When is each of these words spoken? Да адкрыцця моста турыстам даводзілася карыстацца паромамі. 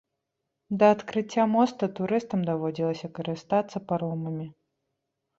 Да 0.83 0.87
адкрыцця 0.93 1.43
моста 1.55 1.89
турыстам 1.99 2.41
даводзілася 2.49 3.07
карыстацца 3.19 3.77
паромамі. 3.93 4.47